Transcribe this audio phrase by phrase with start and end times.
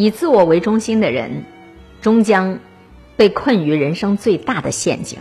[0.00, 1.42] 以自我为中心的人，
[2.00, 2.60] 终将
[3.16, 5.18] 被困于人生最大的陷阱。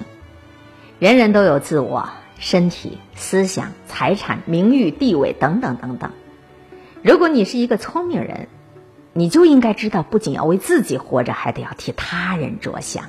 [0.99, 6.11] 人人都有自我，身体、思想、财产、名誉、地位等等等等。
[7.01, 8.49] 如果你是一个聪明人，
[9.13, 13.05] 你就应该知道，不仅要为自己活着，还得要替他人着想。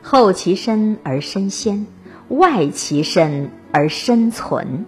[0.00, 1.88] 后其身而身先，
[2.28, 4.86] 外其身而身存。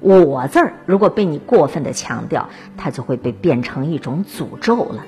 [0.00, 5.04] 我字儿如果被你过分的强调，它就会被变成一种诅咒了。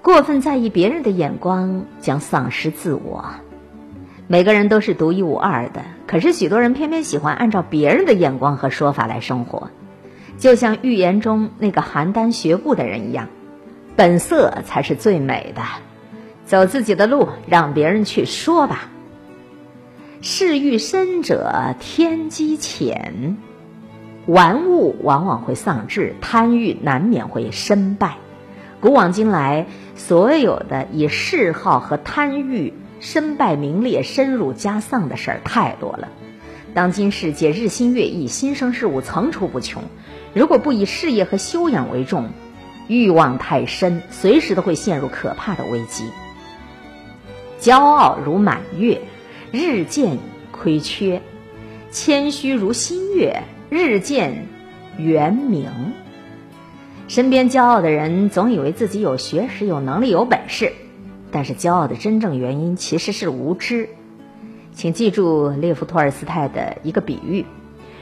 [0.00, 3.24] 过分在意别人的眼光，将丧失自我。
[4.26, 9.70] 每个人都是独一无二的，可是许多人偏偏喜欢按照别人的眼光和说法来生活，
[10.38, 13.28] 就像寓言中那个邯郸学步的人一样，
[13.94, 15.62] 本色才是最美的。
[16.46, 18.88] 走自己的路，让别人去说吧。
[20.20, 23.36] 事欲深者天机浅，
[24.26, 28.16] 玩物往往会丧志，贪欲难免会身败。
[28.80, 36.08] 古往今来，所有的以嗜好和贪欲身败名裂、深入家丧的事儿太多了。
[36.74, 39.82] 当今世界日新月异，新生事物层出不穷。
[40.34, 42.30] 如果不以事业和修养为重，
[42.88, 46.04] 欲望太深，随时都会陷入可怕的危机。
[47.60, 49.00] 骄傲如满月。
[49.54, 50.16] 日渐
[50.50, 51.20] 亏缺，
[51.90, 53.42] 谦虚如新月；
[53.74, 54.48] 日渐
[54.98, 55.70] 圆明。
[57.08, 60.74] 身边骄傲的人总以为自己有学识、有能力、有本事，
[61.30, 63.88] 但是骄傲的真正原因其实是无知。
[64.74, 67.46] 请记住列夫·托尔斯泰的一个比喻：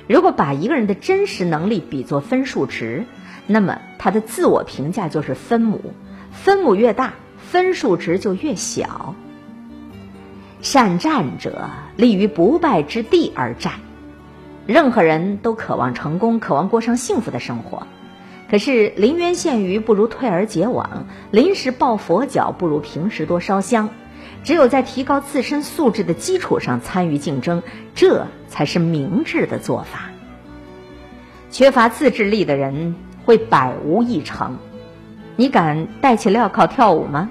[0.08, 3.04] 如果把一个人的真实能力比作分数值，
[3.46, 5.94] 那么他的自我评价就是分母，
[6.32, 9.14] 分母越大，分数值就越小。
[10.62, 13.74] 善战者立于不败之地而战。
[14.70, 17.88] 任何人都渴望成功，渴望过上幸福的生活。
[18.48, 23.88] 可是临渊羡鱼不如退而结网，临时抱佛脚不如平时多烧香。
[24.44, 27.64] 只有在提高自身素质的基础上参与竞争，
[27.96, 30.10] 这才是明智的做法。
[31.50, 32.94] 缺乏自制力的人
[33.24, 34.56] 会百无一成。
[35.34, 37.28] 你敢戴起镣铐跳舞吗？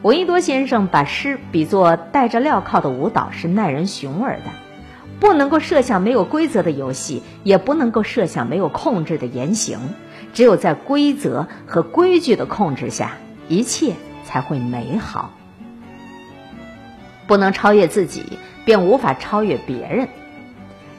[0.00, 4.50] 闻一多先生把诗比作戴着镣铐的舞蹈，是耐人寻味的。
[5.20, 9.78] 不能够设想没有规则的游戏，也不能够设想没有控制的言行。
[10.32, 13.12] 只有在规则和规矩的控制下，
[13.48, 13.94] 一切
[14.24, 15.32] 才会美好。
[17.26, 18.24] 不能超越自己，
[18.64, 20.08] 便无法超越别人。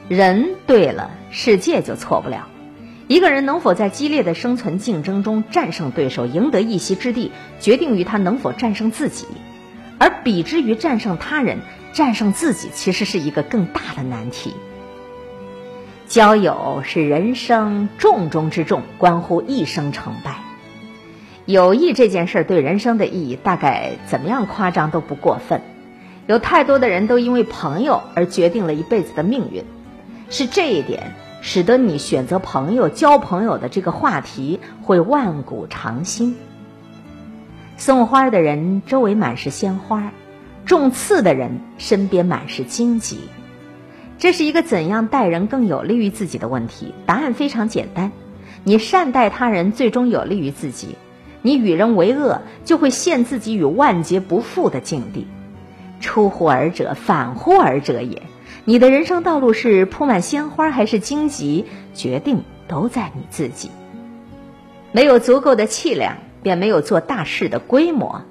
[0.08, 2.48] 人对了，世界就错不了。
[3.08, 7.30] 一个人能否在激烈的生存竞争中战胜对手，赢得一席之地，
[7.60, 9.26] 决定于他能否战胜自己。
[9.98, 11.58] 而比之于战胜他人，
[11.96, 14.52] 战胜自己其实是一个更大的难题。
[16.06, 20.40] 交友是人生重中之重，关乎一生成败。
[21.46, 25.62] 友谊这件事儿对人生的意义，大概怎么样夸张都不过分。
[26.26, 29.64] 有太多的人都因为朋友而决定了一辈子的命运，
[30.28, 31.14] 是这一点。
[31.40, 36.36] 使得你选择朋友、交朋友的这个话题会万古长新。
[37.78, 40.12] 送花的人周围满是鲜花，
[40.66, 43.20] 重刺的人身边满是荆棘。
[44.18, 46.92] 这是一个怎样待人更有利于自己的问题？
[47.06, 48.10] 答案非常简单：
[48.64, 50.96] 你善待他人，最终有利于自己；
[51.42, 55.28] 你与人为恶，就会陷自己于万劫不复的境地。
[56.00, 58.22] 出乎尔者，反乎尔者也。
[58.64, 63.70] 你的人生道路是铺满鲜花还是荆棘，决定都在你自己。
[64.90, 68.22] 没有足够的气量，便没有做大事的规模。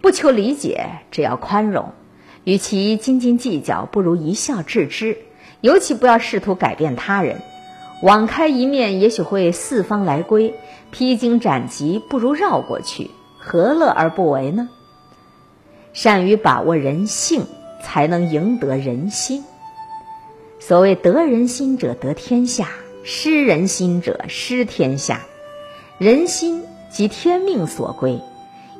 [0.00, 1.92] 不求理解，只要宽容。
[2.44, 5.18] 与其斤斤计较，不如一笑置之。
[5.60, 7.40] 尤其不要试图改变他人。
[8.02, 10.52] 网开一面，也许会四方来归；
[10.90, 13.10] 披荆斩棘，不如绕过去。
[13.38, 14.68] 何乐而不为呢？
[15.92, 17.46] 善于把握人性。
[17.80, 19.44] 才能赢得人心。
[20.58, 22.68] 所谓得人心者得天下，
[23.04, 25.22] 失人心者失天下。
[25.96, 28.20] 人心即天命所归，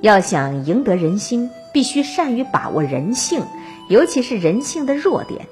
[0.01, 3.43] 要想赢得人心，必须善于把握人性，
[3.89, 5.47] 尤其是人性的弱点。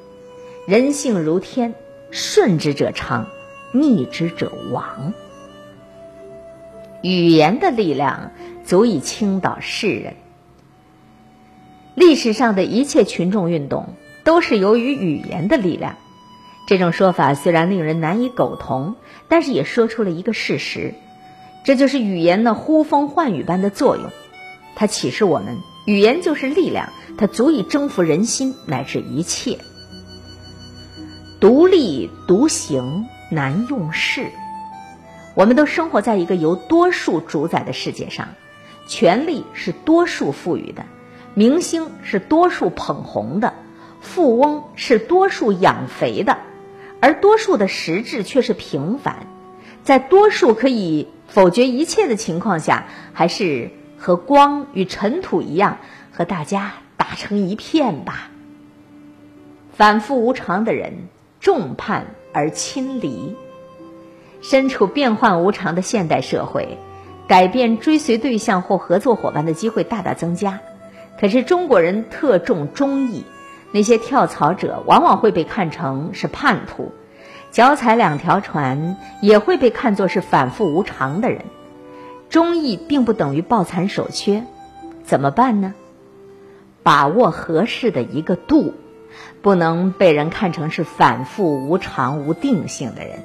[0.66, 1.75] 人性如天，
[2.10, 3.26] 顺之者昌，
[3.72, 5.12] 逆之者亡。
[7.02, 8.32] 语言的力量
[8.64, 10.14] 足以倾倒世人。
[11.94, 15.96] 历史上的一切群众运动都是由于语言的力量。
[16.69, 18.96] 这种说法虽然令人难以苟同，
[19.28, 20.94] 但是也说出了一个事实，
[21.64, 24.10] 这就是语言那呼风唤雨般的作用。
[24.76, 29.58] 它启示我们，语言就是力量，它足以征服人心乃至一切。
[31.40, 34.31] 独立独行难用事，
[35.34, 38.28] 我们都生活在一个由多数主宰的世界上，
[38.87, 40.84] 权力是多数赋予的，
[41.34, 43.55] 明星是多数捧红的，
[44.00, 46.38] 富翁是多数养肥的，
[47.00, 49.26] 而多数的实质却是平凡。
[49.84, 55.78] 在多数可以否决一切的情况下，还是和光与尘土一样，
[56.12, 58.31] 和大家打成一片吧。
[59.72, 61.08] 反复无常的人，
[61.40, 63.37] 众叛而亲离。
[64.43, 66.78] 身处变幻无常的现代社会，
[67.26, 70.60] 改变追随对象或合作伙伴的机会大大增加。
[71.19, 73.25] 可是中国人特重忠义，
[73.72, 76.92] 那些跳槽者往往会被看成是叛徒，
[77.50, 81.40] 脚踩两条船也会被看作是反复无常的人。
[82.28, 84.44] 忠义并不等于抱残守缺，
[85.05, 85.75] 怎么办呢？
[86.82, 88.75] 把握合适的一个度，
[89.43, 93.25] 不能被人看成是反复无常、无定性的人。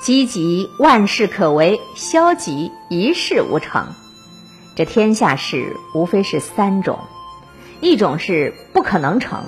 [0.00, 3.86] 积极万事可为，消极一事无成。
[4.76, 6.98] 这天下事无非是三种：
[7.80, 9.44] 一种是不可能成，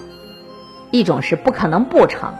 [0.91, 2.35] 一种是不可能不成，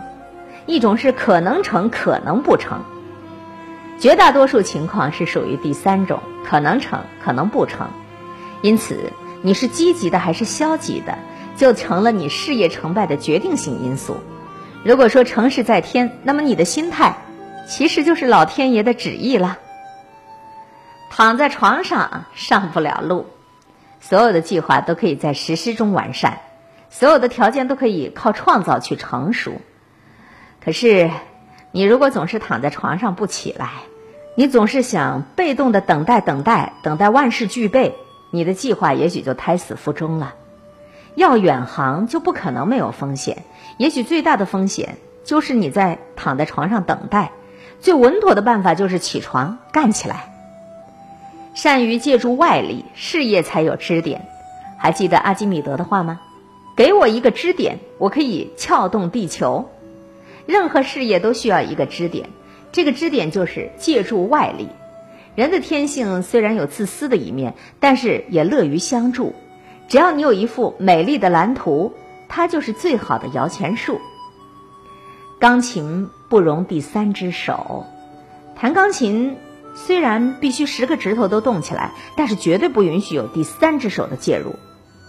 [0.67, 2.83] 一种是可能成可能不成。
[3.99, 7.91] 绝大多数情况是属于第三种，可能成可能不成。
[8.63, 9.13] 因此，
[9.43, 11.19] 你是积极的还是消极的，
[11.57, 14.19] 就成了你事业成败的决定性因素。
[14.85, 17.17] 如果说成事在天，那么你的心态。
[17.69, 19.59] 其实就是老天爷的旨意了。
[21.11, 23.27] 躺在床上上不了路，
[24.01, 26.39] 所有的计划都可以在实施中完善，
[26.89, 29.61] 所有的条件都可以靠创造去成熟。
[30.65, 31.11] 可是，
[31.71, 33.71] 你如果总是躺在床上不起来，
[34.35, 37.95] 你总是想被动的等待、等待、等待万事俱备，
[38.31, 40.35] 你的计划也许就胎死腹中了。
[41.15, 43.45] 要远航就不可能没有风险，
[43.77, 47.33] 也许最大的风险就是你在躺在床上等待。
[47.81, 50.33] 最稳妥的办法就是起床干起来。
[51.55, 54.29] 善于借助外力，事业才有支点。
[54.79, 56.21] 还记得阿基米德的话吗？
[56.77, 59.69] 给我一个支点，我可以撬动地球。
[60.49, 62.31] 任何事业都需要一个支点，
[62.73, 64.71] 这个支点就是借助外力。
[65.35, 69.35] 人的天性虽然有自私的一面，但是也乐于相助。
[69.89, 71.93] 只要你有一幅美丽的蓝图，
[72.31, 74.01] 它就是最好的摇钱树。
[75.39, 77.85] 钢琴不容第三只手，
[78.57, 79.37] 弹钢琴
[79.75, 84.57] 虽然必须十个指头都动起来，但是绝对不允许有第三只手的介入。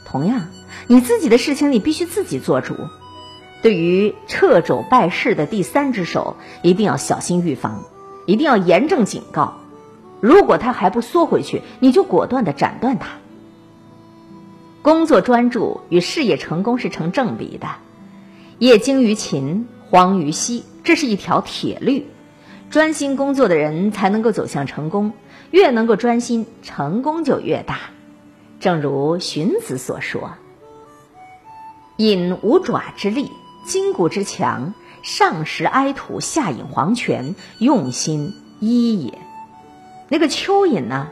[0.05, 0.49] 同样，
[0.87, 2.75] 你自己的事情你必须自己做主。
[3.61, 7.83] 对于掣肘败事的第三只手，一定要小心预防，
[8.25, 9.55] 一定要严正警告。
[10.21, 13.09] 如果他还不缩回去，你就果断的斩断他。
[14.81, 17.67] 工作专注与事业成功是成正比的，
[18.59, 19.67] 业精于勤。
[19.91, 22.05] 荒于嬉，这是一条铁律。
[22.69, 25.13] 专心工作的人才能够走向成功，
[25.49, 27.79] 越能够专心，成功就越大。
[28.59, 30.33] 正如荀子所说
[31.97, 33.31] ：“引五爪之力，
[33.69, 39.17] 筋骨之强，上食埃土，下饮黄泉，用心一也。”
[40.09, 41.07] 那个蚯蚓呢，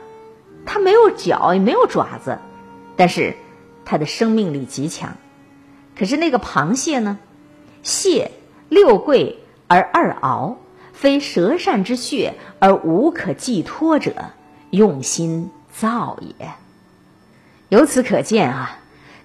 [0.66, 2.40] 它没有脚，也没有爪子，
[2.98, 3.38] 但是
[3.86, 5.16] 它的生命力极强。
[5.96, 7.18] 可是那个螃蟹呢，
[7.82, 8.32] 蟹。
[8.70, 9.40] 六贵
[9.70, 10.58] 而二螯，
[10.92, 14.32] 非舌善之穴而无可寄托者，
[14.72, 16.52] 用心造也。
[17.70, 18.80] 由此可见啊，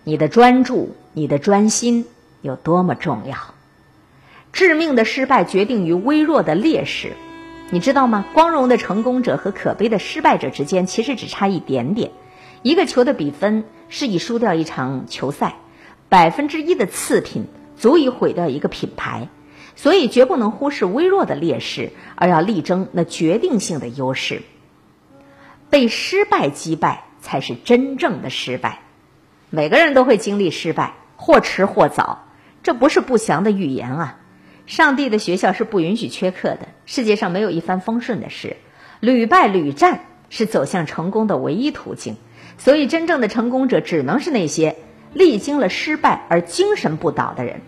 [0.04, 2.06] 你的专注、你的专心
[2.42, 3.36] 有多么重要。
[4.52, 7.14] 致命的失败决定于微弱的劣势，
[7.70, 8.26] 你知道吗？
[8.34, 12.10] 光荣的成功者和可悲的失败者之间，其实只差一点点。
[12.60, 15.54] 一个球的比分是以输掉一场球赛，
[16.10, 17.46] 百分之一的次品。
[17.74, 19.28] 足以毁掉一个品牌，
[19.74, 24.42] 所以绝不能忽视微弱的劣势，而要力争那决定性的优势。
[25.68, 28.82] 被失败击败才是真正的失败。
[29.50, 32.24] 每个人都会经历失败，或迟或早，
[32.62, 34.18] 这不是不祥的预言啊！
[34.66, 36.68] 上帝的学校是不允许缺课的。
[36.86, 38.56] 世界上没有一帆风顺的事，
[39.00, 40.00] 屡败屡战
[40.30, 42.16] 是走向成功的唯一途径。
[42.58, 44.76] 所以，真正的成功者只能是那些
[45.12, 47.60] 历经了失败而精神不倒的人。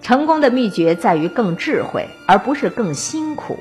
[0.00, 3.58] 成功的秘诀在于更智慧，而不是更辛苦。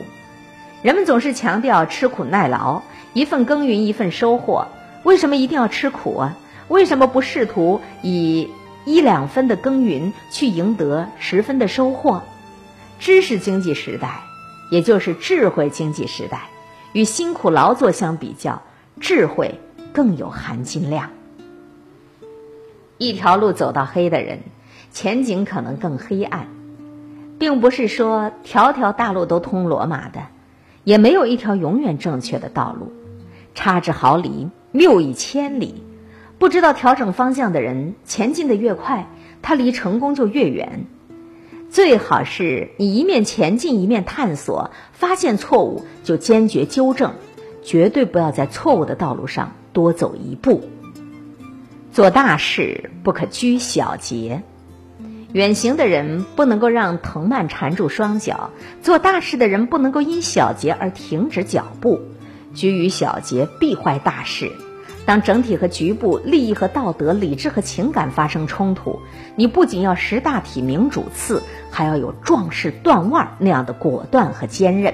[0.81, 2.81] 人们总是强调吃苦耐劳，
[3.13, 4.67] 一份耕耘一份收获。
[5.03, 6.37] 为什么一定要吃苦啊？
[6.69, 8.49] 为什么不试图以
[8.85, 12.21] 一两分的耕耘去赢得十分的收获？
[12.99, 14.21] 知识经济时代，
[14.69, 16.49] 也就是智慧经济时代，
[16.93, 18.61] 与辛苦劳作相比较，
[18.99, 19.59] 智慧
[19.93, 21.09] 更有含金量。
[22.97, 24.39] 一条路走到黑的人。
[24.91, 26.49] 前景可能更黑暗，
[27.39, 30.27] 并不是说条条大路都通罗马的，
[30.83, 32.93] 也没有一条永远正确的道路。
[33.55, 35.83] 差之毫厘，谬以千里。
[36.43, 39.07] 不知道调整方向的人，前进的越快，
[39.41, 40.87] 他离成功就越远。
[41.69, 47.13] 最好是你一面前进，一面探索，发现错误就坚决纠正，
[47.63, 50.65] 绝对不要在错误的道路上多走一步。
[51.93, 54.43] 做大事不可拘小节，
[55.31, 58.49] 远行的人不能够让藤蔓缠住双脚，
[58.81, 62.01] 做大事的人不能够因小节而停止脚步。
[62.53, 64.51] 拘于小节必坏大事。
[65.05, 68.99] 当整体和局部、利益和道德、理智和情感发生冲突，
[69.35, 74.93] 你不仅要识大体、明主次，还要有壮士断腕那样的果断和坚韧。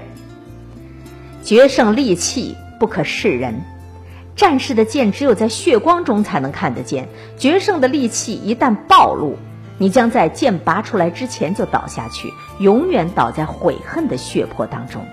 [1.44, 3.62] 决胜利器不可示人，
[4.36, 7.08] 战士的剑只有在血光中才能看得见。
[7.38, 9.38] 决胜的利器一旦暴露，
[9.78, 15.06] 你将在剑拔出来之前就倒下去，永远倒在悔恨的血泊当中。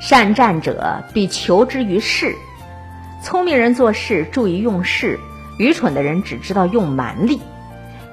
[0.00, 2.34] 善战者必求之于事，
[3.22, 5.18] 聪明人做事注意用事，
[5.58, 7.40] 愚蠢的人只知道用蛮力。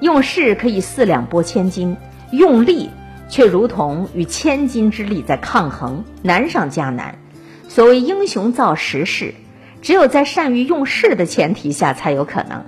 [0.00, 1.96] 用事可以四两拨千斤，
[2.30, 2.90] 用力
[3.28, 7.18] 却如同与千斤之力在抗衡，难上加难。
[7.68, 9.34] 所谓英雄造时势，
[9.80, 12.66] 只有在善于用事的前提下才有可能。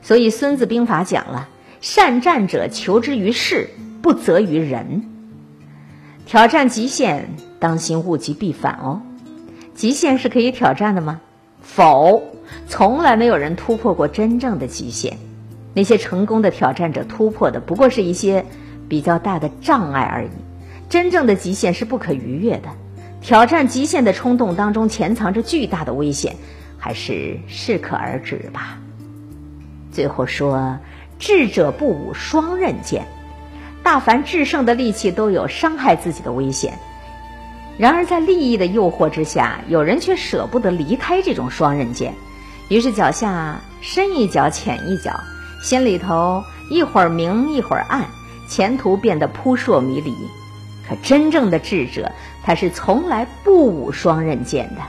[0.00, 1.48] 所以《孙子兵法》讲了
[1.80, 3.70] ：“善战者求之于事，
[4.00, 5.04] 不责于人。”
[6.26, 7.30] 挑战极限。
[7.60, 9.02] 当心物极必反哦，
[9.76, 11.20] 极限是可以挑战的吗？
[11.62, 12.22] 否，
[12.68, 15.16] 从来没有人突破过真正的极限。
[15.74, 18.44] 那些成功的挑战者突破的不过是一些
[18.88, 20.30] 比较大的障碍而已。
[20.90, 22.68] 真正的极限是不可逾越的。
[23.22, 26.36] 挑战极限的冲动当中潜藏着巨大的危险，
[26.76, 28.78] 还是适可而止吧。
[29.92, 30.78] 最后说，
[31.18, 33.06] 智者不舞双刃剑。
[33.82, 36.78] 大凡制胜的利器都有伤害自己的危险。
[37.78, 42.14] 然而，在利益的诱惑之下，有人却舍不得离开这种双刃剑，
[42.68, 45.18] 于是脚下深一脚浅一脚，
[45.62, 48.04] 心里头一会儿明一会儿暗，
[48.46, 50.14] 前途变得扑朔迷离。
[50.88, 52.12] 可真正的智者，
[52.44, 54.82] 他是从来不舞双刃剑的。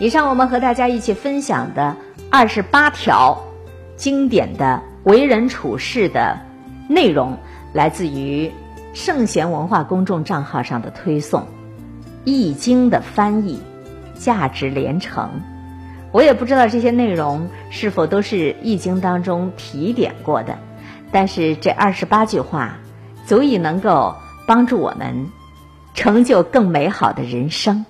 [0.00, 1.96] 以上我们和大家一起分享的
[2.30, 3.38] 二十八条
[3.96, 6.38] 经典的为人处事的
[6.88, 7.36] 内容，
[7.72, 8.50] 来自于
[8.94, 11.40] 圣贤文化公众账号上的推送。
[12.28, 13.58] 《易经》的翻译，
[14.14, 15.40] 价值连城。
[16.12, 20.58] 我也不知道这些内容是否都是《易经》当中提点过的，
[21.10, 22.76] 但是这二十八句话，
[23.24, 24.14] 足以能够
[24.46, 25.28] 帮助我们
[25.94, 27.86] 成就更美好的人生。